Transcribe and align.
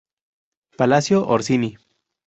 Palacio 0.79 1.27
Orsini 1.29 1.77